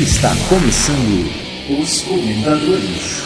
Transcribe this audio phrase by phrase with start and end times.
[0.00, 1.30] Está começando
[1.78, 3.22] os comentadores.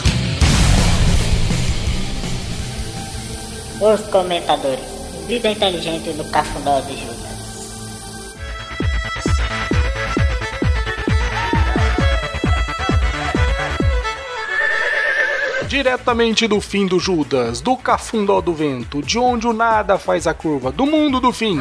[3.79, 4.83] Os comentadores.
[5.25, 7.15] Vida inteligente no cafundó de Judas.
[15.69, 20.33] Diretamente do fim do Judas, do cafundó do vento, de onde o nada faz a
[20.33, 21.57] curva, do mundo do fim.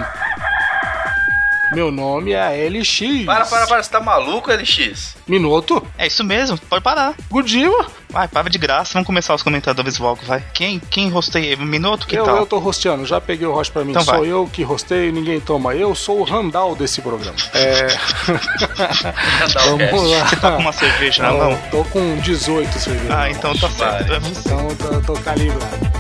[1.72, 3.24] Meu nome é LX.
[3.24, 5.16] Para, para, para, você tá maluco, LX?
[5.26, 5.84] Minuto?
[5.96, 7.14] É isso mesmo, pode parar.
[7.30, 7.86] Gudima?
[8.10, 10.44] Vai, para de graça, vamos começar os comentários logo, vai.
[10.52, 11.56] Quem, quem rosteia?
[11.56, 12.36] Minuto, que eu, tal?
[12.36, 13.90] eu tô rosteando, já peguei o host pra mim.
[13.90, 14.28] Então sou vai.
[14.28, 15.74] eu que rosteio, ninguém toma.
[15.74, 17.36] Eu sou o Randall desse programa.
[17.52, 17.86] É.
[19.64, 20.28] Vamos lá.
[20.28, 21.62] Você tá com uma cerveja na Não, mão?
[21.70, 23.10] Tô com 18 cervejas.
[23.10, 24.16] Ah, então tá certo, é.
[24.16, 25.93] Então tô, tô calibrado.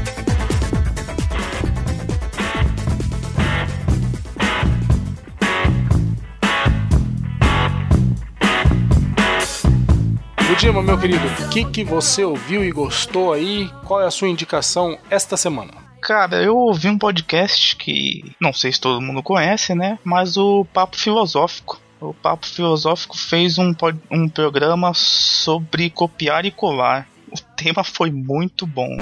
[10.82, 13.70] Meu querido, o que, que você ouviu e gostou aí?
[13.84, 15.72] Qual é a sua indicação esta semana?
[16.02, 19.98] Cara, eu ouvi um podcast que não sei se todo mundo conhece, né?
[20.04, 21.80] Mas o Papo Filosófico.
[22.00, 23.72] O Papo Filosófico fez um,
[24.10, 27.08] um programa sobre copiar e colar.
[27.30, 28.96] O tema foi muito bom.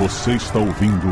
[0.00, 1.08] Você está ouvindo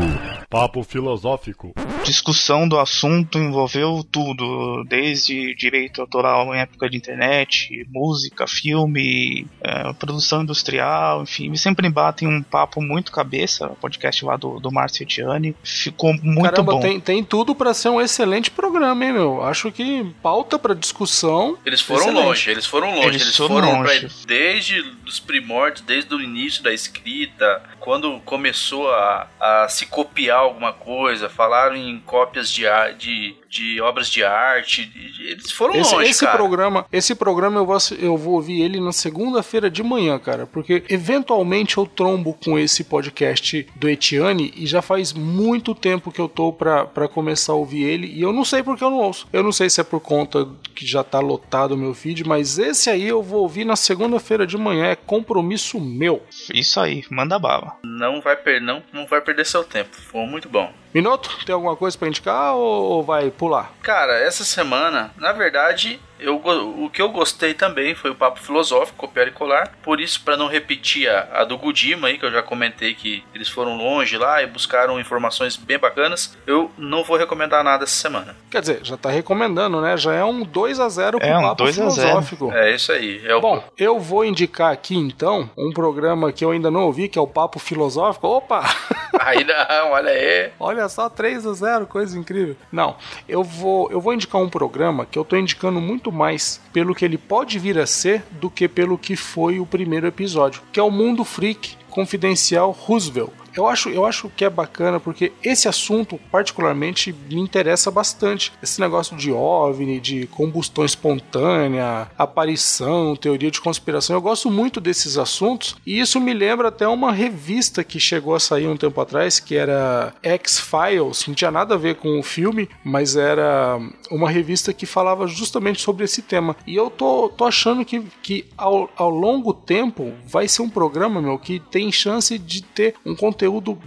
[0.49, 1.73] Papo Filosófico.
[2.03, 9.93] Discussão do assunto envolveu tudo, desde direito autoral em época de internet, música, filme, eh,
[9.99, 14.71] produção industrial, enfim, eles sempre batem um papo muito cabeça, o podcast lá do, do
[14.71, 16.79] Márcio Etiani, ficou muito Caramba, bom.
[16.79, 19.43] tem, tem tudo pra ser um excelente programa, hein, meu?
[19.43, 21.57] Acho que pauta pra discussão.
[21.65, 22.25] Eles foram Excelente.
[22.25, 23.99] longe, eles foram longe, Eles eles, foram foram longe.
[23.99, 30.39] pra- desde os primórdios, desde o início da escrita, quando começou a, a se copiar
[30.39, 32.63] alguma coisa, falaram em cópias de,
[32.99, 36.35] de, de obras de arte, eles foram Esse, longe, esse cara.
[36.37, 40.83] programa, esse programa eu vou, eu vou ouvir ele na segunda-feira de manhã, cara, porque
[40.89, 46.27] eventualmente eu trombo com esse podcast do Etiane e já faz muito tempo que eu
[46.27, 49.27] tô pra, pra começar a ouvir ele e eu não sei porque eu não ouço.
[49.31, 52.57] Eu não sei se é por conta que já tá lotado o meu feed, mas
[52.57, 56.23] esse aí eu vou ouvir na segunda-feira de manhã, é compromisso meu.
[56.51, 57.77] Isso aí, manda bala.
[57.83, 60.71] Não vai, per não, não vai perder seu tempo, foi muito bom.
[60.93, 63.73] Minuto, tem alguma coisa pra indicar ou, ou vai pular?
[63.81, 68.97] Cara, essa semana, na verdade, eu, o que eu gostei também foi o papo filosófico,
[68.97, 69.73] copiar e colar.
[69.83, 73.21] Por isso, para não repetir a, a do Gudima aí, que eu já comentei que
[73.35, 77.95] eles foram longe lá e buscaram informações bem bacanas, eu não vou recomendar nada essa
[77.95, 78.35] semana.
[78.49, 79.97] Quer dizer, já tá recomendando, né?
[79.97, 81.93] Já é um 2 a 0 pro É um papo 2 a 0.
[81.93, 82.51] filosófico.
[82.53, 83.21] É isso aí.
[83.25, 87.09] É o Bom, eu vou indicar aqui então um programa que eu ainda não ouvi,
[87.09, 88.27] que é o Papo Filosófico.
[88.27, 88.63] Opa!
[89.25, 90.51] Aí não, olha aí.
[90.59, 92.55] Olha só, 3 a 0, coisa incrível.
[92.71, 92.97] Não,
[93.27, 97.05] eu vou, eu vou indicar um programa que eu tô indicando muito mais pelo que
[97.05, 100.83] ele pode vir a ser do que pelo que foi o primeiro episódio, que é
[100.83, 103.42] o Mundo Freak Confidencial Roosevelt.
[103.55, 108.51] Eu acho, eu acho que é bacana porque esse assunto particularmente me interessa bastante.
[108.61, 114.15] Esse negócio de OVNI, de combustão espontânea, aparição, teoria de conspiração.
[114.15, 118.39] Eu gosto muito desses assuntos e isso me lembra até uma revista que chegou a
[118.39, 122.67] sair um tempo atrás, que era X-Files, não tinha nada a ver com o filme,
[122.83, 126.55] mas era uma revista que falava justamente sobre esse tema.
[126.65, 131.21] E eu tô, tô achando que, que ao, ao longo tempo vai ser um programa,
[131.21, 133.42] meu, que tem chance de ter um conteúdo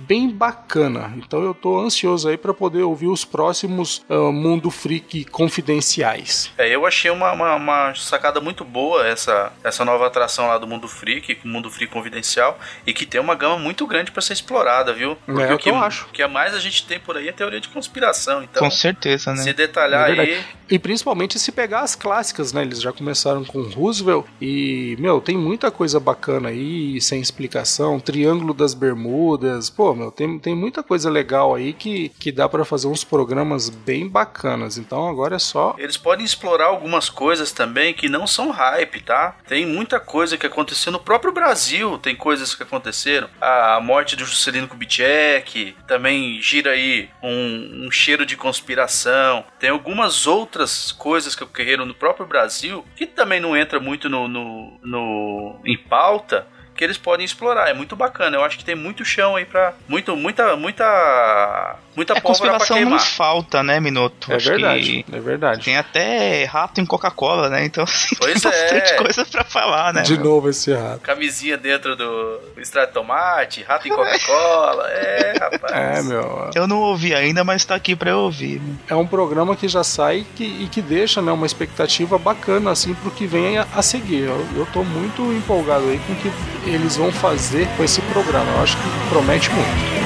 [0.06, 1.12] bem bacana.
[1.16, 6.50] Então eu tô ansioso aí para poder ouvir os próximos ah, Mundo Freak confidenciais.
[6.56, 10.66] É, eu achei uma, uma, uma sacada muito boa essa, essa nova atração lá do
[10.66, 14.34] Mundo Freak, o Mundo Freak Confidencial, e que tem uma gama muito grande para ser
[14.34, 15.16] explorada, viu?
[15.28, 16.06] É o que eu acho.
[16.06, 18.42] O que a mais a gente tem por aí é teoria de conspiração.
[18.42, 19.42] Então, Com certeza, né?
[19.42, 20.44] se detalhar É aí.
[20.68, 22.62] E principalmente se pegar as clássicas, né?
[22.62, 28.00] Eles já começaram com Roosevelt e, meu, tem muita coisa bacana aí, sem explicação.
[28.00, 29.45] Triângulo das Bermudas.
[29.70, 33.68] Pô, meu, tem, tem muita coisa legal aí que, que dá pra fazer uns programas
[33.68, 34.78] bem bacanas.
[34.78, 35.74] Então agora é só.
[35.78, 39.36] Eles podem explorar algumas coisas também que não são hype, tá?
[39.46, 43.28] Tem muita coisa que aconteceu no próprio Brasil, tem coisas que aconteceram.
[43.40, 49.44] A morte do Juscelino Kubitschek também gira aí um, um cheiro de conspiração.
[49.58, 54.28] Tem algumas outras coisas que ocorreram no próprio Brasil que também não entra muito no,
[54.28, 56.46] no, no em pauta.
[56.76, 58.36] Que eles podem explorar, é muito bacana.
[58.36, 59.72] Eu acho que tem muito chão aí pra.
[59.88, 63.00] Muito, muita, muita muita É, pólvora pra conspiração não queimar.
[63.06, 64.30] falta, né, Minuto?
[64.30, 65.64] É Acho verdade, que é verdade.
[65.64, 67.64] Tem até rato em Coca-Cola, né?
[67.64, 68.96] Então, assim, Pois tem bastante é.
[68.96, 70.02] coisa pra falar, né?
[70.02, 70.24] De meu?
[70.24, 71.00] novo esse rato.
[71.00, 74.86] Camisinha dentro do extrato de tomate, rato em Coca-Cola.
[74.90, 75.72] é, rapaz.
[75.72, 76.50] É, meu.
[76.54, 78.60] Eu não ouvi ainda, mas tá aqui pra eu ouvir.
[78.60, 78.76] né?
[78.88, 82.92] É um programa que já sai que- e que deixa né, uma expectativa bacana assim
[82.94, 84.24] pro que vem a, a seguir.
[84.24, 86.30] Eu, eu tô muito empolgado aí com o que
[86.70, 88.50] eles vão fazer com esse programa.
[88.52, 90.05] Eu acho que promete muito.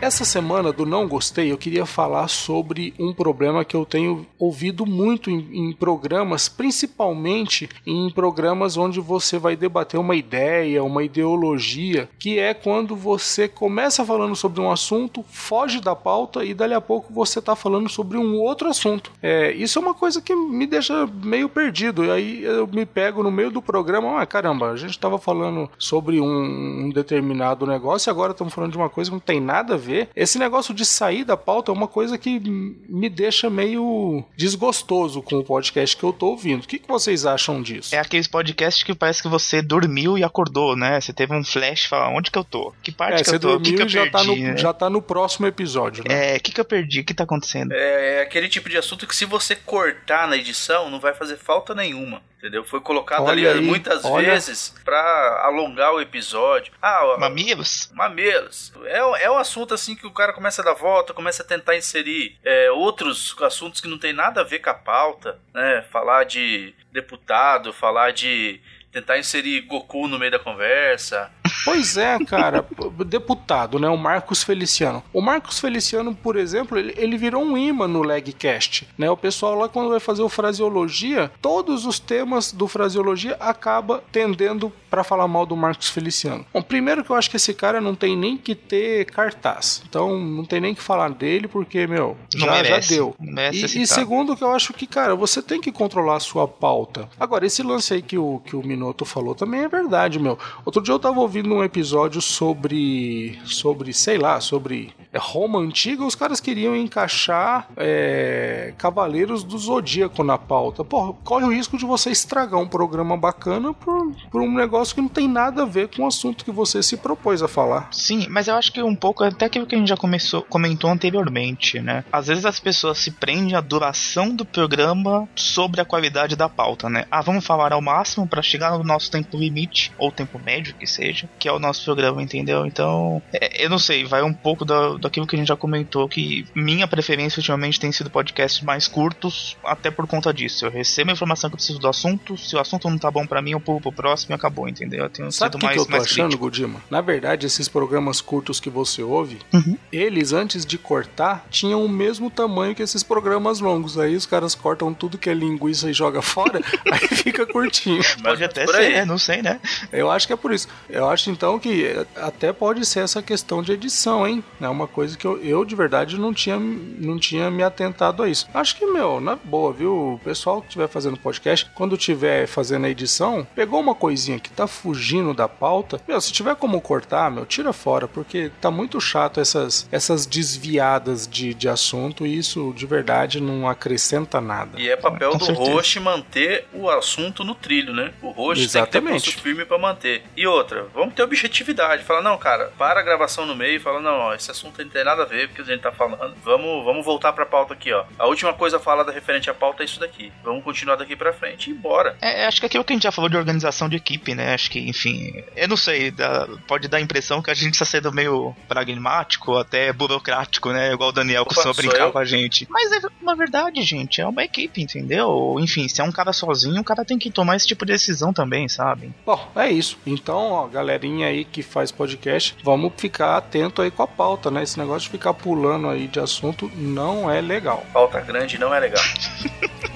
[0.00, 4.86] Essa semana do Não Gostei, eu queria falar sobre um problema que eu tenho ouvido
[4.86, 12.08] muito em, em programas, principalmente em programas onde você vai debater uma ideia, uma ideologia,
[12.18, 16.80] que é quando você começa falando sobre um assunto, foge da pauta e dali a
[16.80, 19.12] pouco você está falando sobre um outro assunto.
[19.22, 22.06] É, isso é uma coisa que me deixa meio perdido.
[22.06, 25.68] E aí eu me pego no meio do programa, ah, caramba, a gente estava falando
[25.78, 29.38] sobre um, um determinado negócio e agora estamos falando de uma coisa que não tem
[29.38, 29.89] nada a ver.
[30.14, 35.36] Esse negócio de sair da pauta é uma coisa que me deixa meio desgostoso com
[35.36, 36.64] o podcast que eu tô ouvindo.
[36.64, 37.94] O que, que vocês acham disso?
[37.94, 41.00] É aqueles podcasts que parece que você dormiu e acordou, né?
[41.00, 42.72] Você teve um flash e fala, onde que eu tô?
[42.82, 43.54] Que parte É, que você eu tô?
[43.56, 44.12] O que, dormiu que e eu já, perdi?
[44.12, 44.56] tá no, né?
[44.56, 46.34] já tá no próximo episódio, né?
[46.34, 47.00] É, o que, que eu perdi?
[47.00, 47.72] O que tá acontecendo?
[47.72, 51.36] É, é aquele tipo de assunto que se você cortar na edição, não vai fazer
[51.36, 52.22] falta nenhuma.
[52.38, 52.64] Entendeu?
[52.64, 54.30] Foi colocado Olha ali aí, muitas olha.
[54.32, 56.72] vezes pra alongar o episódio.
[56.80, 57.90] Ah, Mamilos?
[57.92, 58.72] Mamilos.
[58.86, 61.46] É, um- é um assunto assim que o cara começa a dar volta, começa a
[61.46, 65.82] tentar inserir é, outros assuntos que não tem nada a ver com a pauta, né?
[65.90, 68.60] Falar de deputado, falar de
[68.92, 71.32] tentar inserir Goku no meio da conversa.
[71.64, 72.64] Pois é, cara.
[73.06, 73.88] deputado, né?
[73.88, 75.02] O Marcos Feliciano.
[75.12, 79.10] O Marcos Feliciano, por exemplo, ele, ele virou um imã no Legcast, né?
[79.10, 84.72] O pessoal lá, quando vai fazer o Fraseologia, todos os temas do Fraseologia acaba tendendo
[84.90, 86.44] para falar mal do Marcos Feliciano.
[86.52, 89.82] Bom, primeiro que eu acho que esse cara não tem nem que ter cartaz.
[89.88, 92.94] Então, não tem nem que falar dele, porque, meu, Não já, já merece.
[92.94, 93.14] deu.
[93.20, 96.20] Não merece E, e segundo que eu acho que, cara, você tem que controlar a
[96.20, 97.08] sua pauta.
[97.18, 100.38] Agora, esse lance aí que o, que o Minuto falou também é verdade, meu.
[100.64, 103.38] Outro dia eu tava ouvindo um episódio sobre.
[103.44, 110.38] sobre, sei lá, sobre Roma Antiga, os caras queriam encaixar é, Cavaleiros do Zodíaco na
[110.38, 110.84] pauta.
[110.84, 115.00] Pô, corre o risco de você estragar um programa bacana por, por um negócio que
[115.00, 117.88] não tem nada a ver com o assunto que você se propôs a falar.
[117.90, 120.90] Sim, mas eu acho que um pouco até aquilo que a gente já começou, comentou
[120.90, 122.04] anteriormente, né?
[122.12, 126.88] Às vezes as pessoas se prendem à duração do programa sobre a qualidade da pauta,
[126.88, 127.06] né?
[127.10, 130.86] Ah, vamos falar ao máximo para chegar no nosso tempo limite, ou tempo médio que
[130.86, 132.66] seja, que é o nosso programa, entendeu?
[132.66, 136.08] Então, é, eu não sei, vai um pouco da, daquilo que a gente já comentou,
[136.08, 140.66] que minha preferência ultimamente tem sido podcasts mais curtos, até por conta disso.
[140.66, 143.26] Eu recebo a informação que eu preciso do assunto, se o assunto não tá bom
[143.26, 145.04] para mim, eu pulo pro próximo e acabou, entendeu?
[145.04, 146.44] Eu tenho Sabe sido o que, mais, que eu tô mais achando, crítico.
[146.44, 146.82] Godima?
[146.90, 149.76] Na verdade, esses programas curtos que você ouve, Uhum.
[149.92, 153.98] eles, antes de cortar, tinham o mesmo tamanho que esses programas longos.
[153.98, 156.60] Aí os caras cortam tudo que é linguiça e joga fora,
[156.90, 158.02] aí fica curtinho.
[158.22, 158.94] Pode até por ser, aí.
[158.94, 159.60] é, não sei, né?
[159.92, 160.68] Eu acho que é por isso.
[160.88, 161.86] Eu acho então que
[162.16, 164.42] até pode ser essa questão de edição, hein?
[164.60, 168.28] É uma coisa que eu, eu de verdade não tinha, não tinha me atentado a
[168.28, 168.48] isso.
[168.52, 170.14] Acho que, meu, na boa, viu?
[170.14, 174.50] O pessoal que estiver fazendo podcast, quando tiver fazendo a edição, pegou uma coisinha que
[174.50, 179.00] tá fugindo da pauta, meu, se tiver como cortar, meu, tira fora, porque tá muito
[179.00, 184.80] chato essas, essas desviadas de, de assunto e isso de verdade não acrescenta nada.
[184.80, 188.12] E é papel do host manter o assunto no trilho, né?
[188.22, 189.40] O host tem que ter Exatamente.
[189.40, 190.22] firme pra manter.
[190.36, 192.04] E outra, vamos ter objetividade.
[192.04, 194.90] Fala, não, cara, para a gravação no meio e fala, não, ó, esse assunto não
[194.90, 196.34] tem nada a ver com o que a gente tá falando.
[196.44, 198.04] Vamos, vamos voltar pra pauta aqui, ó.
[198.18, 200.32] A última coisa falada referente à pauta é isso daqui.
[200.42, 202.16] Vamos continuar daqui pra frente e bora.
[202.20, 204.54] É, acho que aquilo que a gente já falou de organização de equipe, né?
[204.54, 207.84] Acho que, enfim, eu não sei, dá- pode dar a impressão que a gente está
[207.84, 210.92] sendo meio pragmático, até burocrático, né?
[210.92, 212.12] Igual o Daniel Opa, costuma brincar eu?
[212.12, 212.66] com a gente.
[212.70, 215.56] Mas é uma verdade, gente, é uma equipe, entendeu?
[215.60, 218.32] Enfim, se é um cara sozinho, o cara tem que tomar esse tipo de decisão
[218.32, 219.12] também, sabe?
[219.24, 219.98] Bom, é isso.
[220.06, 224.62] Então, ó, galerinha aí que faz podcast, vamos ficar atento aí com a pauta, né?
[224.70, 227.84] Esse negócio de ficar pulando aí de assunto não é legal.
[227.92, 229.02] Pauta grande não é legal.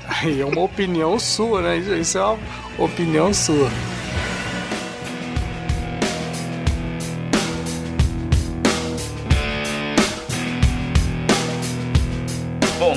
[0.08, 1.76] Aí é uma opinião sua, né?
[1.76, 2.38] Isso- Isso é uma
[2.78, 3.70] opinião sua.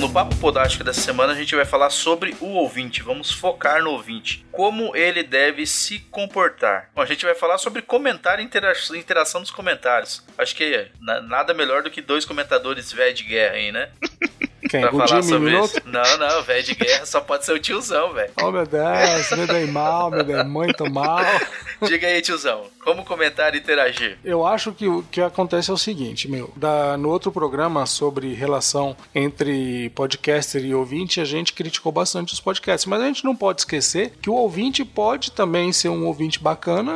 [0.08, 3.02] No Papo Podástico dessa semana a gente vai falar sobre o ouvinte.
[3.02, 4.44] Vamos focar no ouvinte.
[4.50, 6.88] Como ele deve se comportar.
[6.94, 10.24] Bom, a gente vai falar sobre comentário e intera interação dos comentários.
[10.38, 13.90] Acho que nada melhor do que dois comentadores velho de guerra aí, né?
[14.68, 14.80] Quem?
[14.80, 15.78] pra o falar Jimmy sobre Minuto?
[15.78, 15.82] isso.
[15.86, 18.32] Não, não, velho de guerra só pode ser o tiozão, velho.
[18.42, 21.20] Oh meu Deus, me dei mal, me dei muito mal.
[21.86, 24.18] Diga aí, tiozão, como comentar e interagir?
[24.24, 26.52] Eu acho que o que acontece é o seguinte, meu.
[26.56, 32.40] Da, no outro programa sobre relação entre podcaster e ouvinte, a gente criticou bastante os
[32.40, 32.86] podcasts.
[32.86, 36.92] Mas a gente não pode esquecer que o ouvinte pode também ser um ouvinte bacana,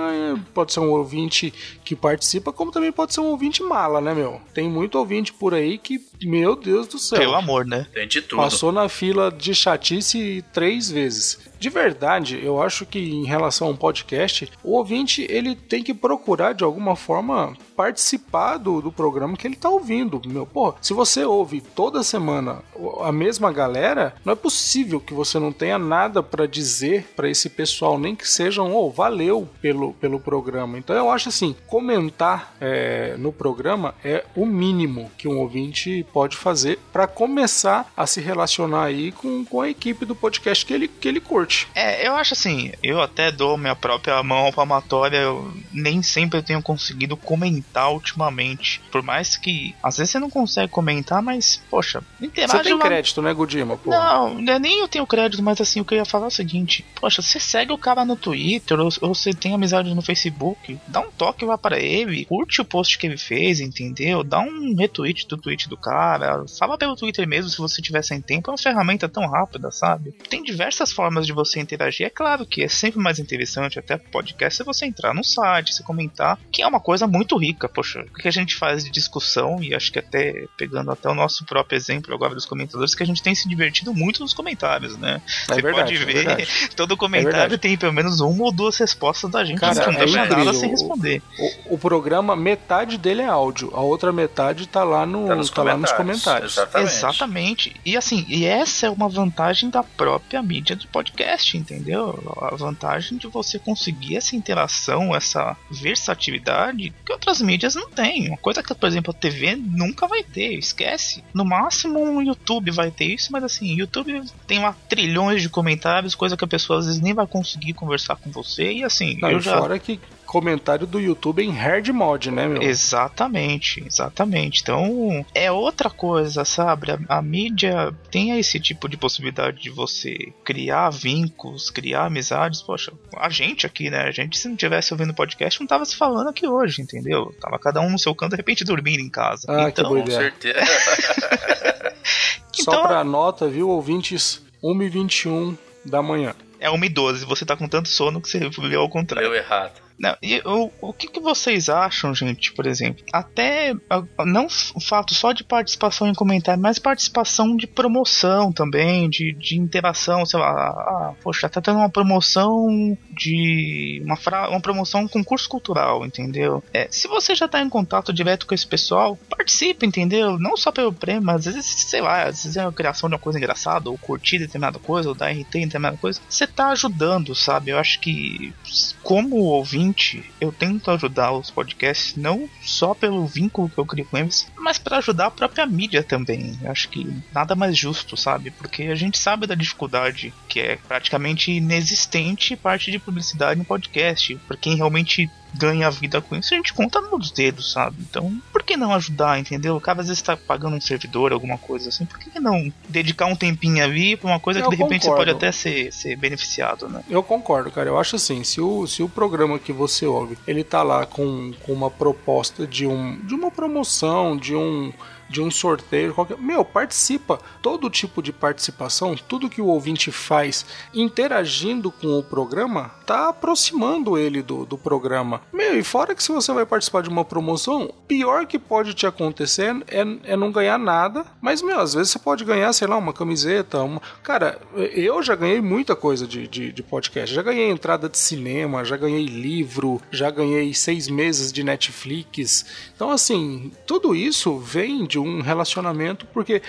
[0.52, 1.52] pode ser um ouvinte
[1.84, 4.40] que participa, como também pode ser um ouvinte mala, né, meu?
[4.54, 7.18] Tem muito ouvinte por aí que, meu Deus do céu.
[7.18, 7.86] Pelo amor, né?
[7.92, 8.40] Tem de tudo.
[8.40, 11.38] Passou na fila de chatice três vezes.
[11.58, 15.94] De verdade, eu acho que em relação a um podcast, o ouvinte ele tem que
[15.94, 20.20] procurar de alguma forma participar do, do programa que ele tá ouvindo.
[20.26, 22.62] Meu, pô, se você ouve toda semana
[23.00, 27.48] a mesma galera, não é possível que você não tenha nada para dizer para esse
[27.48, 30.78] pessoal, nem que sejam, oh, valeu pelo, pelo programa.
[30.78, 36.36] Então eu acho assim, comentar é, no programa é o mínimo que um ouvinte pode
[36.36, 40.88] fazer para começar a se relacionar aí com, com a equipe do podcast que ele,
[40.88, 41.68] que ele curte.
[41.74, 46.42] É, eu acho assim, eu até dou minha própria mão palmatória, eu nem sempre eu
[46.42, 48.80] tenho conseguido comentar ultimamente.
[48.90, 52.84] Por mais que às vezes você não consegue comentar, mas, poxa, interage Você tem lá-
[52.84, 53.76] crédito, né, Godima?
[53.76, 53.90] Pô.
[53.90, 56.28] Não, não é nem eu tenho crédito, mas assim, o que eu ia falar é
[56.28, 60.02] o seguinte: Poxa, você segue o cara no Twitter, ou, ou você tem amizade no
[60.02, 64.22] Facebook, dá um toque lá para ele, curte o post que ele fez, entendeu?
[64.22, 68.20] Dá um retweet do tweet do cara, fala pelo Twitter mesmo se você tiver sem
[68.20, 70.12] tempo, é uma ferramenta tão rápida, sabe?
[70.28, 72.06] Tem diversas formas de você interagir.
[72.06, 75.82] É claro que é sempre mais interessante, até podcast, se você entrar no site, se
[75.82, 77.68] comentar, que é uma coisa muito rica.
[77.68, 81.14] Poxa, o que a gente faz de discussão, e acho que até pegando até o
[81.14, 84.96] nosso próprio exemplo agora dos comentadores, que a gente tem se divertido muito nos comentários,
[84.98, 85.20] né?
[85.48, 86.48] É Você verdade, pode é ver, verdade.
[86.76, 87.58] todo É comentário verdade.
[87.58, 89.58] tem pelo menos uma ou duas respostas da gente.
[89.60, 90.54] Cara, não é deixa nada incrível.
[90.54, 91.22] sem responder.
[91.68, 95.50] O, o programa, metade dele é áudio, a outra metade tá lá, no, Tá nos
[95.50, 96.54] tá lá nos comentários.
[96.54, 96.56] comentários.
[96.56, 96.92] Exatamente.
[96.92, 97.76] Exatamente.
[97.84, 102.18] E assim, e essa é uma vantagem da própria mídia do podcast, entendeu?
[102.40, 108.28] A vantagem de você conseguir essa interação, essa versatilidade que outras mídias não têm.
[108.28, 111.22] Uma coisa que, por exemplo, a TV nunca vai ter, esquece.
[111.32, 115.48] No máximo o YouTube vai ter isso, mas assim, o YouTube tem lá trilhões de
[115.48, 118.72] comentários, coisa que a pessoa às vezes nem vai conseguir conversar com você.
[118.72, 119.58] E assim, Não, eu e já.
[119.58, 119.98] fora que
[120.32, 122.62] comentário do YouTube em hard mod, né, meu?
[122.62, 124.62] Exatamente, exatamente.
[124.62, 126.90] Então é outra coisa, sabe?
[126.90, 132.62] A, a mídia tem esse tipo de possibilidade de você criar vínculos, criar amizades.
[132.62, 134.04] Poxa, a gente aqui, né?
[134.04, 137.34] A gente, se não tivesse ouvindo podcast, não tava se falando aqui hoje, entendeu?
[137.38, 139.46] Tava cada um no seu canto, de repente dormindo em casa.
[139.50, 140.20] Ah, que então, boa Com ideia.
[140.30, 140.60] certeza.
[142.52, 146.34] Só então- pra nota, viu, ouvintes, 1h21 da manhã.
[146.58, 147.24] é 1 e 12.
[147.26, 149.28] Você tá com tanto sono que você leu ao contrário.
[149.28, 149.72] Deu errado.
[150.02, 153.04] Não, e o, o que, que vocês acham, gente, por exemplo?
[153.12, 159.08] Até ah, não o fato só de participação em comentário, mas participação de promoção também,
[159.08, 164.60] de, de interação, sei lá, ah, poxa, tá tendo uma promoção de uma, fra, uma
[164.60, 166.62] promoção um concurso cultural, entendeu?
[166.72, 170.38] É, se você já tá em contato direto com esse pessoal, participe, entendeu?
[170.38, 173.14] Não só pelo prêmio, mas às vezes, sei lá, às vezes é a criação de
[173.14, 176.68] uma coisa engraçada, ou curtir determinada coisa, ou dar RT em determinada coisa, você tá
[176.68, 177.70] ajudando, sabe?
[177.70, 178.54] Eu acho que
[179.02, 184.18] como ouvinte, eu tento ajudar os podcasts não só pelo vínculo que eu crio com
[184.18, 186.58] eles, mas para ajudar a própria mídia também.
[186.62, 188.50] Eu acho que nada mais justo, sabe?
[188.50, 194.36] Porque a gente sabe da dificuldade que é praticamente inexistente parte de publicidade em podcast.
[194.46, 197.96] Para quem realmente ganha vida com isso, a gente conta nos dedos, sabe?
[198.00, 199.76] Então, por que não ajudar, entendeu?
[199.76, 203.26] O cara às vezes tá pagando um servidor, alguma coisa assim, por que não dedicar
[203.26, 205.36] um tempinho ali pra uma coisa Eu que de repente você pode concordo.
[205.36, 207.02] até ser, ser beneficiado, né?
[207.08, 207.88] Eu concordo, cara.
[207.88, 211.52] Eu acho assim, se o, se o programa que você ouve, ele tá lá com,
[211.62, 214.92] com uma proposta de, um, de uma promoção, de um
[215.32, 216.36] de um sorteio, qualquer...
[216.38, 217.40] meu, participa.
[217.62, 224.18] Todo tipo de participação, tudo que o ouvinte faz interagindo com o programa, tá aproximando
[224.18, 225.40] ele do, do programa.
[225.52, 229.06] Meu, e fora que se você vai participar de uma promoção, pior que pode te
[229.06, 232.96] acontecer é, é não ganhar nada, mas, meu, às vezes você pode ganhar, sei lá,
[232.96, 234.02] uma camiseta, uma...
[234.22, 237.34] Cara, eu já ganhei muita coisa de, de, de podcast.
[237.34, 242.66] Já ganhei entrada de cinema, já ganhei livro, já ganhei seis meses de Netflix.
[242.94, 246.62] Então, assim, tudo isso vem de um relacionamento, porque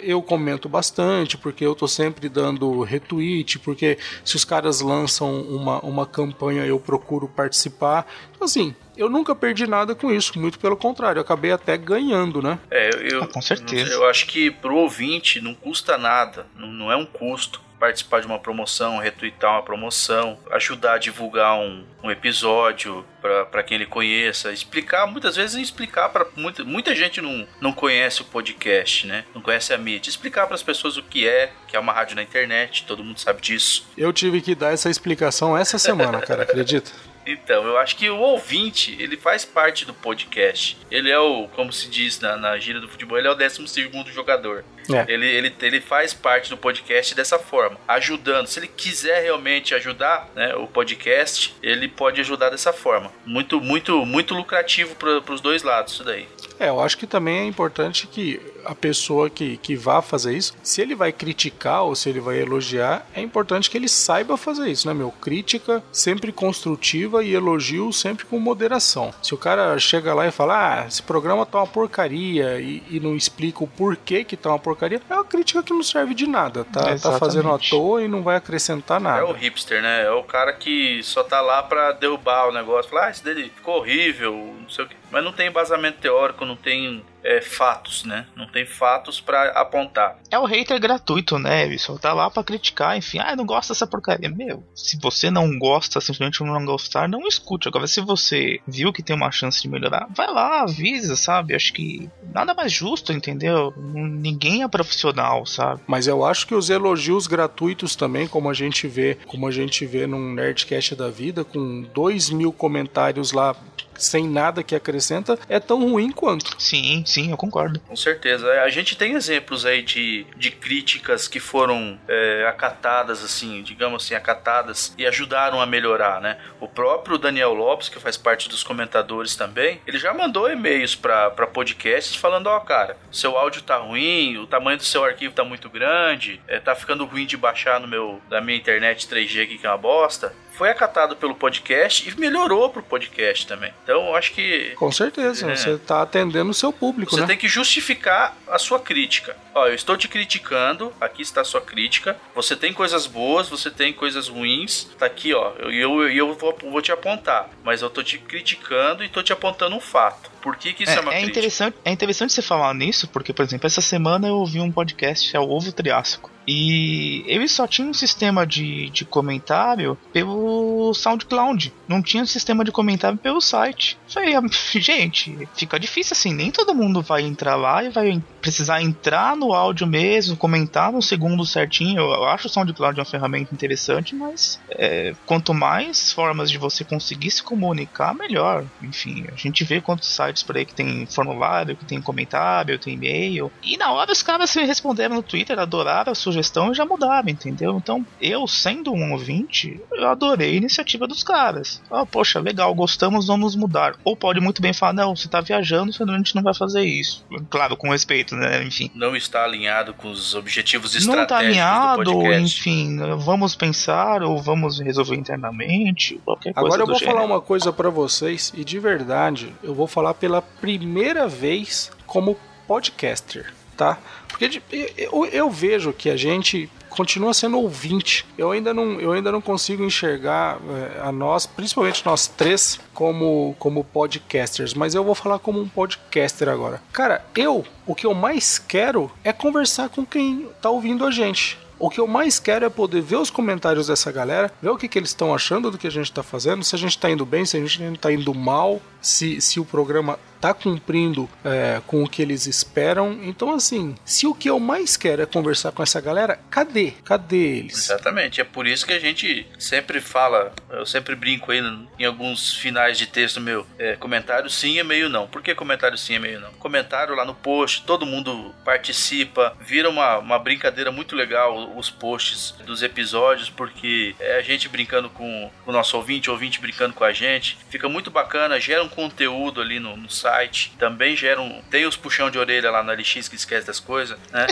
[0.00, 5.80] eu comento bastante, porque eu tô sempre dando retweet, porque se os caras lançam uma,
[5.80, 8.06] uma campanha eu procuro participar.
[8.30, 12.42] Então, assim, eu nunca perdi nada com isso, muito pelo contrário, eu acabei até ganhando,
[12.42, 12.58] né?
[12.70, 13.92] É, eu, Ah, com certeza.
[13.92, 18.26] Eu acho que pro ouvinte não custa nada, não, não é um custo participar de
[18.26, 23.04] uma promoção, retweetar uma promoção, ajudar a divulgar um, um episódio
[23.50, 28.22] para quem ele conheça, explicar, muitas vezes explicar para muita, muita gente não, não conhece
[28.22, 29.24] o podcast, né?
[29.34, 30.10] Não conhece a mídia.
[30.10, 33.20] Explicar para as pessoas o que é, que é uma rádio na internet, todo mundo
[33.20, 33.86] sabe disso.
[33.96, 36.90] Eu tive que dar essa explicação essa semana, cara, acredita?
[37.30, 40.78] Então, eu acho que o ouvinte, ele faz parte do podcast.
[40.90, 43.68] Ele é o, como se diz na, na gíria do futebol, ele é o 12
[43.68, 44.64] segundo jogador.
[44.90, 45.12] É.
[45.12, 48.46] Ele, ele, ele faz parte do podcast dessa forma, ajudando.
[48.46, 53.12] Se ele quiser realmente ajudar né, o podcast, ele pode ajudar dessa forma.
[53.26, 56.26] Muito, muito, muito lucrativo para os dois lados, isso daí.
[56.58, 60.54] É, eu acho que também é importante que a pessoa que, que vá fazer isso,
[60.62, 64.68] se ele vai criticar ou se ele vai elogiar, é importante que ele saiba fazer
[64.68, 65.10] isso, né, meu?
[65.10, 69.12] Crítica sempre construtiva e elogio sempre com moderação.
[69.22, 73.00] Se o cara chega lá e fala, ah, esse programa tá uma porcaria e, e
[73.00, 76.26] não explica o porquê que tá uma porcaria, é uma crítica que não serve de
[76.26, 76.96] nada, tá?
[76.98, 79.20] Tá fazendo à toa e não vai acrescentar nada.
[79.20, 80.04] É o hipster, né?
[80.04, 82.90] É o cara que só tá lá pra derrubar o negócio.
[82.90, 84.96] Falar, ah, esse dele ficou horrível, não sei o quê.
[85.10, 88.26] Mas não tem embasamento teórico, não tem é, fatos, né?
[88.36, 90.18] Não tem fatos pra apontar.
[90.30, 91.76] É o hater gratuito, né?
[91.78, 93.18] Só tá lá pra criticar, enfim.
[93.18, 94.28] Ah, eu não gosto dessa porcaria.
[94.28, 97.68] Meu, se você não gosta, simplesmente não gostar, não escute.
[97.68, 101.54] Agora, se você viu que tem uma chance de melhorar, vai lá, avisa, sabe?
[101.54, 103.72] Acho que nada mais justo, entendeu?
[103.76, 105.82] Ninguém é profissional, sabe?
[105.86, 109.84] Mas eu acho que os elogios gratuitos também, como a gente vê, como a gente
[109.86, 113.54] vê num Nerdcast da vida, com dois mil comentários lá
[113.98, 116.54] sem nada que acrescenta, é tão ruim quanto.
[116.58, 117.80] Sim, sim, eu concordo.
[117.80, 118.46] Com certeza.
[118.48, 124.04] É, A gente tem exemplos aí de, de críticas que foram é, acatadas, assim, digamos
[124.04, 126.38] assim, acatadas e ajudaram a melhorar, né?
[126.60, 131.30] O próprio Daniel Lopes, que faz parte dos comentadores também, ele já mandou e-mails pra
[131.30, 135.68] podcasts falando, ó, cara, seu áudio tá ruim, o tamanho do seu arquivo tá muito
[135.70, 139.66] grande, é, tá ficando ruim de baixar no meu, da minha internet 3G aqui, que
[139.66, 140.34] é uma bosta.
[140.58, 143.72] Foi acatado pelo podcast e melhorou pro podcast também.
[143.84, 145.54] Então, eu acho que Com certeza, É.
[145.54, 147.28] você tá atendendo o seu público, você né?
[147.28, 149.36] tem que justificar a sua crítica.
[149.54, 152.16] Ó, eu estou te criticando, aqui está a sua crítica.
[152.34, 154.88] Você tem coisas boas, você tem coisas ruins.
[154.98, 155.52] Tá aqui, ó.
[155.70, 157.48] E eu, eu, eu vou, vou te apontar.
[157.62, 160.28] Mas eu tô te criticando e tô te apontando um fato.
[160.42, 161.30] Por que, que isso é, uma é, crítica?
[161.38, 165.36] interessante, é interessante você falar nisso, porque, por exemplo, essa semana eu ouvi um podcast,
[165.36, 166.30] é o Ovo Triássico.
[166.50, 171.74] E eles só tinham um sistema de, de comentário pelo SoundCloud.
[171.86, 173.98] Não tinha um sistema de comentário pelo site.
[174.08, 174.40] Falei, "Ah,
[174.80, 176.32] gente, fica difícil assim.
[176.32, 181.02] Nem todo mundo vai entrar lá e vai precisar entrar no áudio mesmo, comentar no
[181.02, 182.00] segundo certinho.
[182.00, 187.30] Eu acho o SoundCloud uma ferramenta interessante, mas é, quanto mais formas de você conseguir
[187.30, 188.64] se comunicar, melhor.
[188.82, 192.94] Enfim, a gente vê quantos sites por aí que tem formulário, que tem comentário, tem
[192.94, 193.52] e-mail.
[193.62, 197.28] E na hora os caras se responderam no Twitter, adoraram a sugestão e já mudaram,
[197.28, 197.76] entendeu?
[197.76, 201.82] Então, eu, sendo um ouvinte, eu adorei a iniciativa dos caras.
[201.90, 203.96] Ah, poxa, legal, gostamos, vamos mudar.
[204.04, 207.24] Ou pode muito bem falar, não, você tá viajando, a gente não vai fazer isso.
[207.50, 208.62] Claro, com respeito, né?
[208.62, 208.90] Enfim.
[208.94, 212.58] Não está alinhado com os objetivos Não estratégicos tá alinhado, do ou podcast.
[212.60, 217.32] enfim, vamos pensar, ou vamos resolver internamente, qualquer coisa Agora eu do vou falar gênero.
[217.32, 223.52] uma coisa pra vocês e de verdade, eu vou falar pela primeira vez como podcaster,
[223.78, 223.96] tá?
[224.26, 224.60] Porque
[224.98, 228.26] eu, eu vejo que a gente continua sendo ouvinte.
[228.36, 233.54] Eu ainda não, eu ainda não consigo enxergar eh, a nós, principalmente nós três, como,
[233.58, 236.82] como podcasters, mas eu vou falar como um podcaster agora.
[236.92, 241.56] Cara, eu, o que eu mais quero é conversar com quem tá ouvindo a gente.
[241.78, 244.88] O que eu mais quero é poder ver os comentários dessa galera, ver o que,
[244.88, 247.24] que eles estão achando do que a gente está fazendo, se a gente está indo
[247.24, 252.02] bem, se a gente está indo mal, se, se o programa tá cumprindo é, com
[252.02, 253.18] o que eles esperam.
[253.22, 256.92] Então, assim, se o que eu mais quero é conversar com essa galera, cadê?
[257.04, 257.76] Cadê eles?
[257.76, 261.60] Exatamente, é por isso que a gente sempre fala, eu sempre brinco aí
[261.98, 265.26] em alguns finais de texto meu, é, comentário sim, e-mail não.
[265.26, 266.52] Por que comentário sim, e-mail não?
[266.54, 272.54] Comentário lá no post, todo mundo participa, vira uma, uma brincadeira muito legal os posts
[272.64, 277.12] dos episódios, porque é a gente brincando com o nosso ouvinte, ouvinte brincando com a
[277.12, 281.86] gente, fica muito bacana, gera um conteúdo ali no, no site, também gera um, tem
[281.86, 284.46] os puxão de orelha lá no LX que esquece das coisas, né?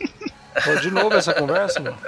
[0.64, 1.98] Pô, de novo essa conversa, mano?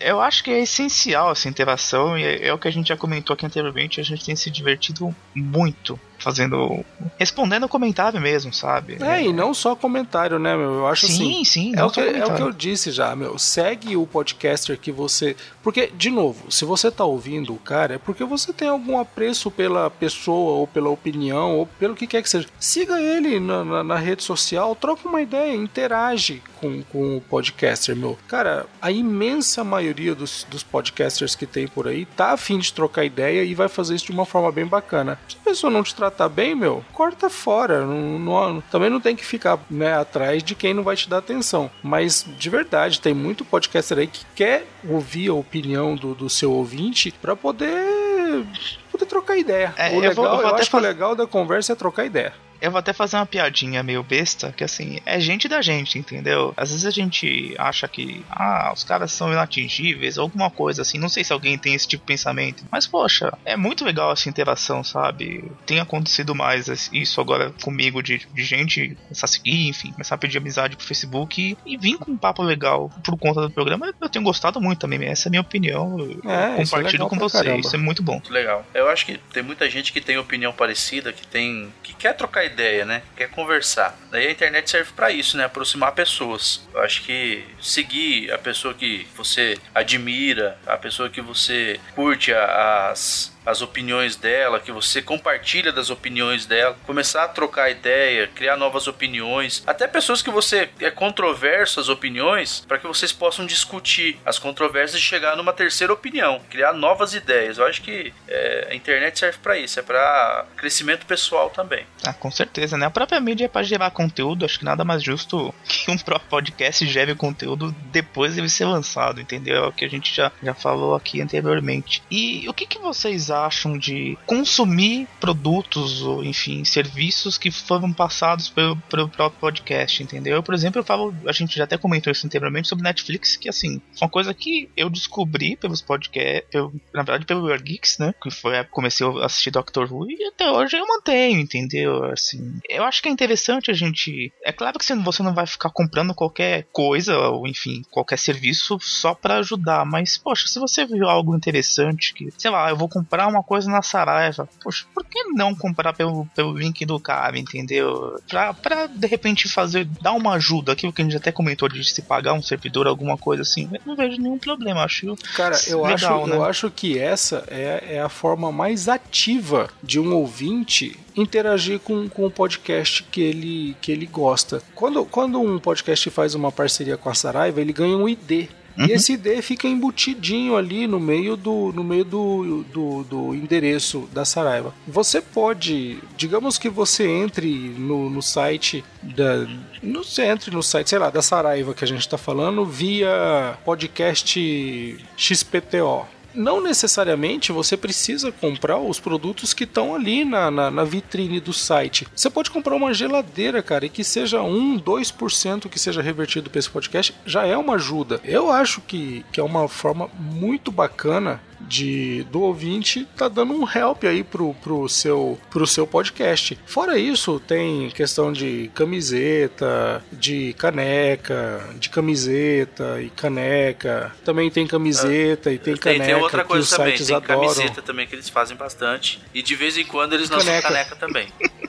[0.00, 2.96] Eu acho que é essencial essa interação e é, é o que a gente já
[2.96, 4.00] comentou aqui anteriormente.
[4.00, 6.84] A gente tem se divertido muito fazendo.
[7.18, 8.98] respondendo comentário mesmo, sabe?
[9.02, 10.74] É, e não só comentário, né, meu?
[10.74, 11.44] Eu acho sim, assim.
[11.44, 13.38] sim, É não o, que, é o que eu disse já, meu.
[13.38, 15.36] Segue o podcaster que você.
[15.62, 19.50] Porque, de novo, se você tá ouvindo o cara, é porque você tem algum apreço
[19.50, 22.48] pela pessoa, ou pela opinião, ou pelo que quer que seja.
[22.58, 27.94] Siga ele na, na- na rede social, troca uma ideia, interage com, com o podcaster,
[27.94, 28.18] meu.
[28.26, 33.04] Cara, a imensa maioria dos, dos podcasters que tem por aí tá afim de trocar
[33.04, 35.18] ideia e vai fazer isso de uma forma bem bacana.
[35.28, 37.84] Se a pessoa não te tratar bem, meu, corta fora.
[37.84, 41.18] Não, não- também não tem que ficar né, atrás de quem não vai te dar
[41.18, 41.70] atenção.
[41.82, 46.52] Mas, de verdade, tem muito podcaster aí que quer ouvir a opinião do, do seu
[46.52, 48.44] ouvinte pra poder.
[48.92, 49.72] Poder trocar ideia.
[49.76, 51.76] É, o eu vou- legal, eu vou até acho que o legal da conversa é
[51.76, 52.32] trocar ideia.
[52.60, 56.52] Eu vou até fazer uma piadinha meio besta, que assim, é gente da gente, entendeu?
[56.56, 60.98] Às vezes a gente acha que, ah, os caras são inatingíveis, alguma coisa assim.
[60.98, 62.64] Não sei se alguém tem esse tipo de pensamento.
[62.70, 65.50] Mas, poxa, é muito legal essa interação, sabe?
[65.66, 70.18] Tem acontecido mais isso agora comigo, de, de gente começar a seguir, enfim, começar a
[70.18, 73.92] pedir amizade pro Facebook e, e vir com um papo legal por conta do programa.
[74.00, 75.98] Eu tenho gostado muito também, essa é a minha opinião.
[75.98, 77.60] Eu É, isso é compartilho legal com vocês, caramba.
[77.60, 78.14] isso é muito bom.
[78.14, 78.64] Muito legal.
[78.74, 81.72] Eu acho que tem muita gente que tem opinião parecida, que tem.
[81.82, 83.02] que quer trocar ideia, né?
[83.16, 83.96] Quer conversar.
[84.10, 85.44] Daí a internet serve pra isso, né?
[85.44, 86.66] Aproximar pessoas.
[86.72, 93.36] Eu acho que seguir a pessoa que você admira, a pessoa que você curte as.
[93.48, 98.86] As opiniões dela, que você compartilha das opiniões dela, começar a trocar ideia, criar novas
[98.86, 104.38] opiniões, até pessoas que você é controverso as opiniões, para que vocês possam discutir as
[104.38, 107.56] controvérsias e chegar numa terceira opinião, criar novas ideias.
[107.56, 111.86] Eu acho que é, a internet serve para isso, é para crescimento pessoal também.
[112.04, 112.84] Ah, com certeza, né?
[112.84, 116.28] A própria mídia é pra gerar conteúdo, acho que nada mais justo que um próprio
[116.28, 119.64] podcast gere conteúdo depois dele ser lançado, entendeu?
[119.64, 122.02] É o que a gente já, já falou aqui anteriormente.
[122.10, 123.37] E o que, que vocês acham
[123.78, 130.36] de consumir produtos ou, enfim, serviços que foram passados pelo, pelo próprio podcast, entendeu?
[130.36, 133.48] Eu, por exemplo, eu falo, a gente já até comentou isso anteriormente sobre Netflix, que
[133.48, 136.48] assim, uma coisa que eu descobri pelos podcasts,
[136.92, 138.14] na verdade pelo Weird Geeks, né?
[138.22, 142.04] Que foi comecei a assistir Doctor Who e até hoje eu mantenho, entendeu?
[142.04, 144.32] Assim, eu acho que é interessante a gente.
[144.44, 149.14] É claro que você não vai ficar comprando qualquer coisa, ou enfim, qualquer serviço só
[149.14, 153.27] pra ajudar, mas, poxa, se você viu algo interessante, que, sei lá, eu vou comprar
[153.28, 158.20] uma coisa na Saraiva, poxa, por que não comprar pelo, pelo link do cara, entendeu?
[158.28, 161.82] Pra, pra de repente fazer, dar uma ajuda, aquilo que a gente até comentou de
[161.84, 165.16] se pagar um servidor, alguma coisa assim, eu não vejo nenhum problema, acho.
[165.34, 166.36] Cara, eu, Legal, acho, né?
[166.36, 172.08] eu acho que essa é, é a forma mais ativa de um ouvinte interagir com,
[172.08, 174.62] com o podcast que ele, que ele gosta.
[174.74, 178.48] Quando, quando um podcast faz uma parceria com a Saraiva, ele ganha um ID.
[178.86, 184.08] E esse ID fica embutidinho ali no meio do, no meio do, do, do endereço
[184.12, 184.74] da Saraiva.
[184.86, 189.46] Você pode, digamos que você entre no, no site da.
[189.82, 193.58] No, você entre no site, sei lá, da Saraiva que a gente está falando, via
[193.64, 200.84] podcast XPTO não necessariamente você precisa comprar os produtos que estão ali na, na, na
[200.84, 202.06] vitrine do site.
[202.14, 206.58] Você pode comprar uma geladeira, cara, e que seja 1, 2% que seja revertido para
[206.58, 208.20] esse podcast, já é uma ajuda.
[208.24, 213.68] Eu acho que, que é uma forma muito bacana de do ouvinte tá dando um
[213.68, 216.58] help aí pro, pro, seu, pro seu podcast.
[216.66, 224.12] Fora isso, tem questão de camiseta, de caneca, de camiseta e caneca.
[224.24, 227.40] Também tem camiseta e tem caneca tem outra que coisa os também, tem adoram.
[227.40, 229.20] camiseta também que eles fazem bastante.
[229.34, 230.68] E de vez em quando eles lançam Caneca.
[230.68, 231.28] caneca também.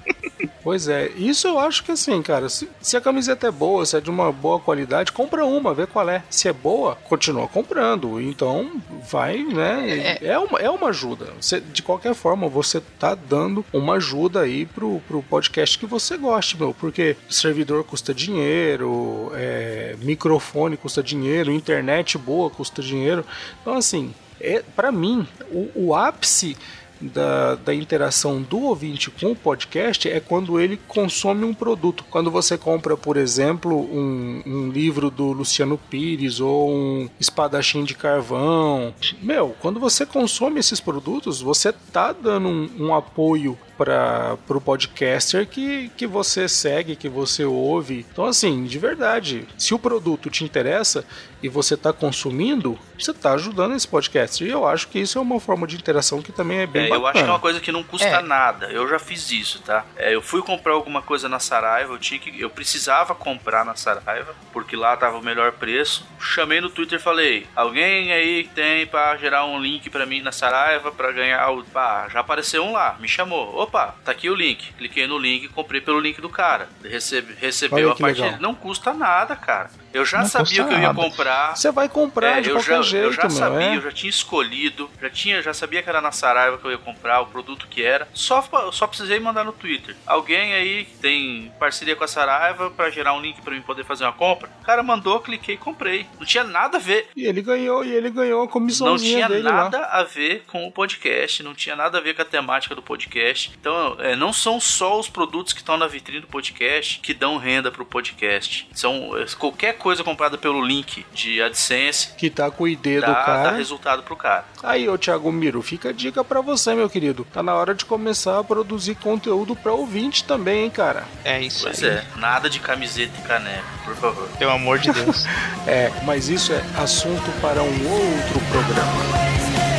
[0.69, 3.97] Pois é, isso eu acho que assim, cara, se, se a camiseta é boa, se
[3.97, 6.21] é de uma boa qualidade, compra uma, vê qual é.
[6.29, 8.21] Se é boa, continua comprando.
[8.21, 8.79] Então,
[9.09, 10.19] vai, né?
[10.21, 11.33] É, uma, é uma ajuda.
[11.41, 16.15] Você, de qualquer forma, você tá dando uma ajuda aí pro, pro podcast que você
[16.17, 16.71] goste, meu.
[16.71, 23.25] Porque servidor custa dinheiro, é, microfone custa dinheiro, internet boa custa dinheiro.
[23.59, 26.55] Então, assim, é, para mim, o, o ápice
[26.99, 32.03] da, da interação do ouvinte com o podcast é quando ele consome um produto.
[32.09, 37.95] Quando você compra, por exemplo, um, um livro do Luciano Pires ou um espadachim de
[37.95, 38.93] carvão.
[39.21, 45.47] Meu, quando você consome esses produtos, você tá dando um, um apoio para o podcaster
[45.47, 48.05] que, que você segue, que você ouve.
[48.11, 51.05] Então, assim, de verdade, se o produto te interessa
[51.41, 54.43] e você está consumindo, você está ajudando esse podcast.
[54.43, 56.89] E eu acho que isso é uma forma de interação que também é bem É,
[56.89, 57.01] bacana.
[57.03, 58.21] eu acho que é uma coisa que não custa É.
[58.21, 58.65] nada.
[58.71, 59.85] Eu já fiz isso, tá?
[59.95, 63.75] É, eu fui comprar alguma coisa na Saraiva, eu tinha que, eu precisava comprar na
[63.75, 66.05] Saraiva, porque lá tava o melhor preço.
[66.19, 70.33] Chamei no Twitter e falei: "Alguém aí tem pra gerar um link pra mim na
[70.33, 73.55] Saraiva pra ganhar o, pá, já apareceu um lá, me chamou.
[73.55, 74.73] opa, tá aqui o link.
[74.73, 76.69] Cliquei no link e comprei pelo link do cara.
[76.83, 78.39] Recebe, recebeu a parte legal.
[78.39, 79.69] Não custa nada, cara.
[79.93, 81.55] Eu já Não sabia o que eu ia comprar.
[81.55, 83.31] Você vai comprar É, de eu qualquer já, jeito, eu já meu.
[83.31, 83.75] sabia, é.
[83.77, 86.77] eu já tinha escolhido, já tinha, já sabia que era na Saraiva que eu ia
[86.77, 88.07] comprar o produto que era.
[88.13, 89.95] Só só precisei mandar no Twitter.
[90.05, 93.83] Alguém aí que tem parceria com a Saraiva pra gerar um link pra mim poder
[93.83, 94.49] fazer uma compra.
[94.61, 96.05] O cara mandou, cliquei e comprei.
[96.19, 97.07] Não tinha nada a ver.
[97.15, 99.85] E ele ganhou, e ele ganhou a Não comissãozinha tinha dele nada lá.
[99.91, 103.51] a ver com o podcast, não tinha nada a ver com a temática do podcast.
[103.59, 107.37] Então, é, não são só os produtos que estão na vitrine do podcast que dão
[107.37, 108.67] renda pro podcast.
[108.73, 113.01] São é, qualquer coisa comprada pelo link de AdSense Que tá com o ID do
[113.01, 113.51] dá, dá cara.
[113.57, 114.45] resultado pro cara.
[114.61, 117.25] Aí, ô Thiago Miro, fica a dica pra você, meu querido.
[117.33, 121.05] Tá na hora de começar a produzir conteúdo pra ouvinte também, hein, cara.
[121.23, 121.89] É isso Pois aí.
[121.89, 124.27] é, nada de camiseta e caneca, por favor.
[124.37, 125.25] Pelo amor de Deus.
[125.67, 129.78] É, mas isso é assunto para um outro programa.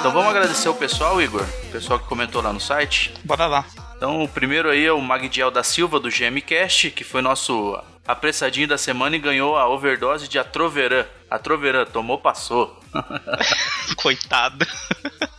[0.00, 3.12] Então vamos agradecer o pessoal, Igor, o pessoal que comentou lá no site.
[3.22, 3.66] Bora lá.
[3.94, 8.66] Então, o primeiro aí é o Magdiel da Silva, do GMCast, que foi nosso apressadinho
[8.66, 11.04] da semana e ganhou a overdose de Atroveran.
[11.30, 12.80] Atroveran, tomou, passou.
[13.96, 14.66] Coitado.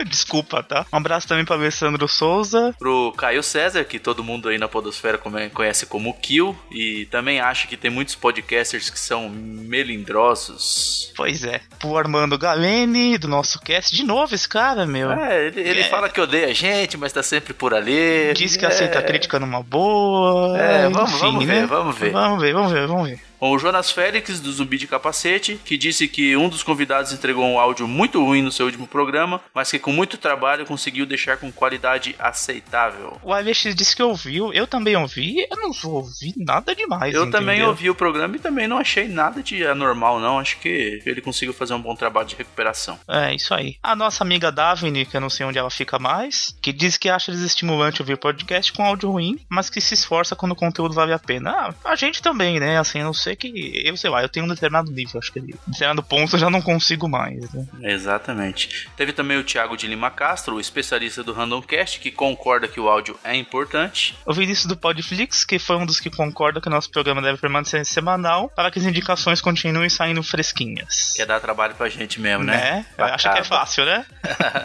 [0.10, 0.86] Desculpa, tá?
[0.92, 2.74] Um abraço também para Alessandro Souza.
[2.78, 5.18] Pro Caio César, que todo mundo aí na Podosfera
[5.54, 11.12] conhece como Kill, e também acha que tem muitos podcasters que são melindrosos.
[11.16, 11.62] Pois é.
[11.80, 13.96] Pro Armando Galene, do nosso cast.
[13.96, 15.12] De novo esse cara, meu.
[15.12, 15.90] É, ele, ele É.
[15.90, 18.34] fala que odeia a gente, mas tá sempre por ali.
[18.34, 18.68] Diz que É.
[18.68, 20.58] aceita a crítica numa boa.
[20.60, 21.66] É, vamos- enfim, vamos ver, né?
[21.68, 22.12] vamos ver.
[22.12, 23.20] Vamos ver, vamos ver, vamos ver.
[23.40, 27.44] Com o Jonas Félix, do Zumbi de Capacete, que disse que um dos convidados entregou
[27.44, 31.38] um áudio muito ruim no seu último programa, mas que com muito trabalho conseguiu deixar
[31.38, 33.20] com qualidade aceitável.
[33.24, 37.14] O AVX disse que ouviu, eu também ouvi, eu não ouvi nada demais.
[37.14, 37.70] Eu também entendeu?
[37.70, 40.40] ouvi o programa e também não achei nada de anormal, não.
[40.40, 43.00] Acho que ele conseguiu fazer um bom trabalho de recuperação.
[43.08, 43.78] É, isso aí.
[43.82, 47.10] A nossa amiga Davine, que eu não sei onde ela fica mais, que diz que
[47.10, 51.14] acha desestimulante ouvir podcast com áudio ruim, mas que se esforça quando o conteúdo vale
[51.14, 51.52] a pena.
[51.52, 52.78] Ah, a gente também, né?
[52.78, 53.52] Assim, não sei que.
[53.86, 56.62] Eu sei lá, eu tenho um determinado nível, acho que determinado ponto eu já não
[56.62, 57.52] consigo mais.
[57.54, 57.66] Né?
[57.84, 58.90] Exatamente.
[58.96, 62.88] Teve também o Thiago de Lima Castro, o especialista do Randomcast, que concorda que o
[62.88, 64.16] áudio é importante.
[64.26, 67.40] O Vinícius do Podflix, que foi um dos que concorda que o nosso programa deve
[67.40, 71.14] permanecer semanal para que as indicações continuem saindo fresquinhas.
[71.16, 72.86] Quer dar trabalho pra gente mesmo, né?
[72.98, 73.04] né?
[73.04, 74.06] Acha que é fácil, né?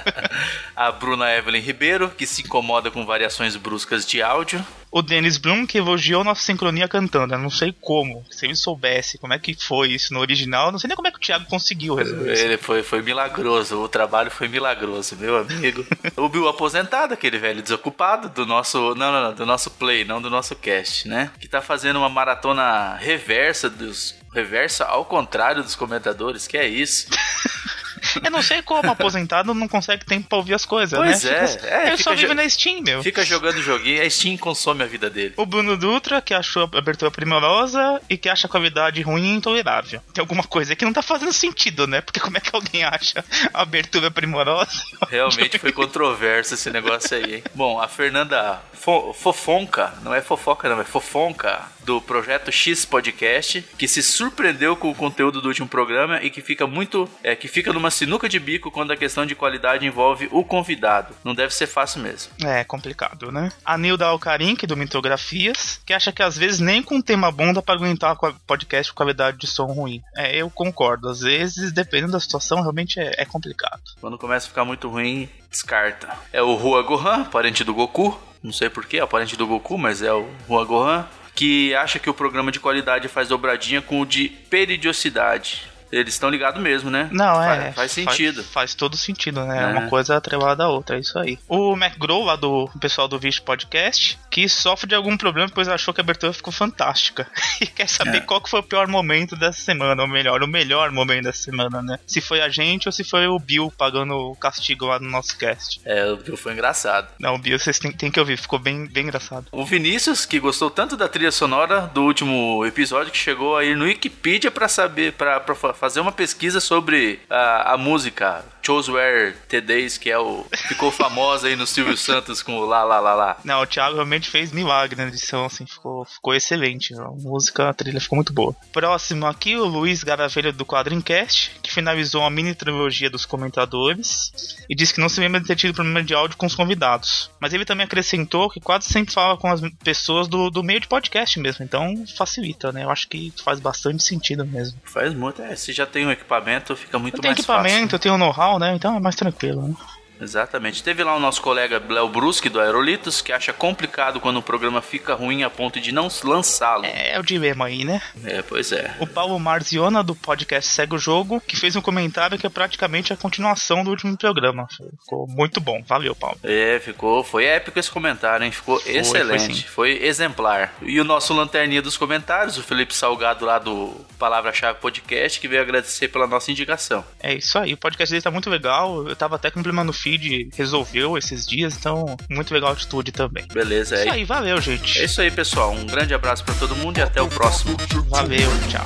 [0.76, 4.64] A Bruna Evelyn Ribeiro, que se incomoda com variações bruscas de áudio.
[4.90, 7.34] O Dennis Bloom, que elogiou nossa sincronia cantando.
[7.34, 8.24] Eu não sei como.
[8.30, 11.10] Se ele soubesse como é que foi isso no original, não sei nem como é
[11.10, 12.42] que o Thiago conseguiu resolver isso.
[12.42, 15.84] Ele foi, foi milagroso, o trabalho foi milagroso, meu amigo.
[16.16, 18.94] o Bill aposentado, aquele velho desocupado do nosso.
[18.94, 21.30] Não, não, não, do nosso play, não do nosso cast, né?
[21.38, 24.14] Que tá fazendo uma maratona reversa dos.
[24.32, 27.08] Reversa ao contrário dos comentadores, que é isso.
[28.24, 31.30] Eu não sei como aposentado não consegue tempo pra ouvir as coisas, Pois né?
[31.44, 33.02] é, Fica- é, ele fica só vive na Steam, meu.
[33.02, 35.34] Fica jogando joguinho, a Steam consome a vida dele.
[35.36, 39.34] O Bruno Dutra, que achou a abertura primorosa e que acha a qualidade ruim e
[39.36, 40.00] intolerável.
[40.12, 42.00] Tem alguma coisa que não tá fazendo sentido, né?
[42.00, 44.70] Porque como é que alguém acha a abertura primorosa?
[45.08, 47.44] Realmente foi controverso esse negócio aí, hein?
[47.54, 53.64] Bom, a Fernanda Fo- Fofonca, não é fofoca, não, é fofonca, do Projeto X Podcast,
[53.78, 57.08] que se surpreendeu com o conteúdo do último programa e que fica muito.
[57.22, 61.14] É, que fica numa sinuca de bico quando a questão de qualidade envolve o convidado.
[61.22, 62.32] Não deve ser fácil mesmo.
[62.44, 63.52] É complicado, né?
[63.64, 67.30] A Nilda Alcarim, que é do Mitografias, que acha que às vezes nem com tema
[67.30, 70.02] bom dá pra aguentar podcast com qualidade de som ruim.
[70.16, 71.08] É, eu concordo.
[71.08, 73.80] Às vezes, dependendo da situação, realmente é, é complicado.
[74.00, 76.08] Quando começa a ficar muito ruim, descarta.
[76.32, 78.20] É o Rua Gohan, parente do Goku.
[78.42, 81.06] Não sei porquê, é parente do Goku, mas é o Rua Gohan.
[81.36, 85.75] Que acha que o programa de qualidade faz dobradinha com o de peridiosidade.
[85.92, 87.08] Eles estão ligados mesmo, né?
[87.12, 87.72] Não, Faz- é.
[87.72, 88.42] Faz, sentido.
[88.42, 89.62] Faz, faz todo sentido, né?
[89.62, 89.66] É.
[89.66, 91.38] Uma coisa atrelada à outra, é isso aí.
[91.48, 95.92] O McGraw, lá do pessoal do Vish Podcast, que sofre de algum problema, pois achou
[95.94, 97.26] que a abertura ficou fantástica.
[97.58, 98.20] E quer saber É.
[98.20, 101.80] qual que foi o pior momento dessa semana, ou melhor, o melhor momento dessa semana,
[101.80, 101.98] né?
[102.06, 105.38] Se foi a gente ou se foi o Bill pagando o castigo lá no nosso
[105.38, 105.80] cast.
[105.84, 107.08] É, o que foi engraçado.
[107.18, 109.46] Não, o Bill, vocês têm, têm que ouvir, ficou bem, bem engraçado.
[109.50, 113.84] O Vinícius, que gostou tanto da trilha sonora do último episódio, que chegou aí no
[113.84, 119.96] Wikipedia pra saber, pra pra fa- fazer uma pesquisa sobre a, a música Choseware T10,
[119.96, 120.44] que é o.
[120.66, 123.36] ficou famosa aí no Silvio Santos com o lá, lá, lá, lá.
[123.44, 126.92] Não, o Thiago realmente fez milagre na edição, assim, ficou, ficou excelente.
[126.94, 128.56] A música, a trilha ficou muito boa.
[128.72, 134.32] Próximo aqui, o Luiz Garavelho do Quadrincast, que finalizou a mini trilogia dos comentadores
[134.68, 137.30] e disse que não se lembra de ter tido problema de áudio com os convidados.
[137.38, 140.88] Mas ele também acrescentou que quase sempre fala com as pessoas do, do meio de
[140.88, 142.82] podcast mesmo, então facilita, né?
[142.82, 144.80] Eu acho que faz bastante sentido mesmo.
[144.84, 145.54] Faz muito, é.
[145.54, 147.94] Se já tem um equipamento, fica muito eu tenho mais equipamento, fácil.
[147.94, 148.74] eu tenho know-how, né?
[148.74, 149.74] Então é mais tranquilo, né?
[150.20, 150.82] Exatamente.
[150.82, 154.80] Teve lá o nosso colega Léo Bruschi do Aerolitos, que acha complicado quando o programa
[154.80, 156.84] fica ruim a ponto de não lançá-lo.
[156.84, 158.00] É, é o dilema aí, né?
[158.24, 158.94] É, pois é.
[159.00, 163.12] O Paulo Marziona, do podcast Segue o Jogo, que fez um comentário que é praticamente
[163.12, 164.66] a continuação do último programa.
[165.00, 165.82] Ficou muito bom.
[165.86, 166.38] Valeu, Paulo.
[166.42, 167.22] É, ficou.
[167.22, 168.50] Foi épico esse comentário, hein?
[168.50, 169.54] Ficou foi excelente.
[169.54, 169.62] sim.
[169.62, 170.74] Foi, exemplar.
[170.82, 175.62] E o nosso lanterninha dos comentários, o Felipe Salgado lá do Palavra-Chave Podcast, que veio
[175.62, 177.04] agradecer pela nossa indicação.
[177.20, 177.74] É isso aí.
[177.74, 179.06] O podcast dele tá muito legal.
[179.06, 183.10] Eu tava até com problema no feed, resolveu esses dias, então muito legal a atitude
[183.10, 183.44] também.
[183.52, 184.12] Beleza, Isso é.
[184.12, 185.00] aí, valeu, gente.
[185.00, 185.72] É isso aí, pessoal.
[185.72, 187.76] Um grande abraço pra todo mundo e até o próximo.
[188.08, 188.84] Valeu, tchau.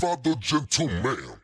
[0.00, 1.41] Father, gentleman.